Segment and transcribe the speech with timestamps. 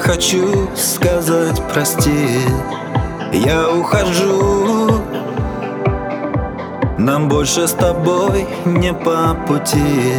[0.00, 2.40] хочу сказать прости
[3.32, 5.02] Я ухожу.
[6.98, 10.14] Нам больше с тобой не по пути.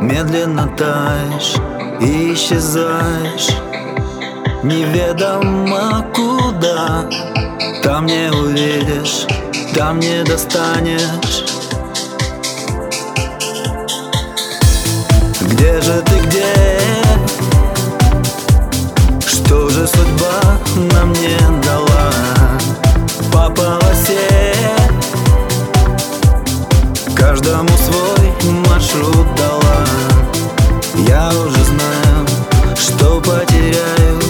[0.00, 1.54] Медленно таешь
[2.00, 3.56] и исчезаешь.
[4.62, 7.08] Неведомо куда.
[7.82, 9.26] Там не увидишь,
[9.74, 11.44] там не достанешь.
[15.40, 16.82] Где же ты, где?
[19.82, 20.58] же судьба
[20.94, 22.12] нам не дала.
[23.32, 24.54] По полосе
[27.16, 29.84] Каждому свой маршрут дала.
[31.08, 32.26] Я уже знаю,
[32.76, 34.20] что потеряю.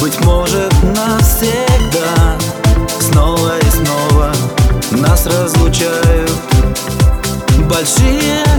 [0.00, 2.36] Быть может навсегда
[3.00, 4.32] Снова и снова
[4.92, 6.30] нас разлучают.
[7.68, 8.53] Большие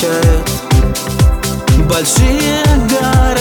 [0.00, 0.48] превращает
[1.86, 3.39] большие горы.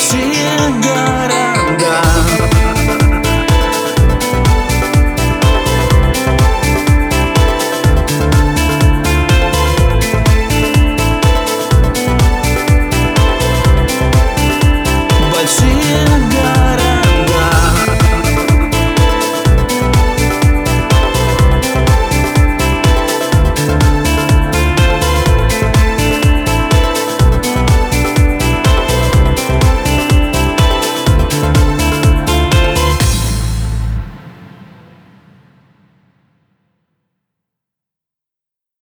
[0.00, 0.18] 心
[0.80, 1.09] 动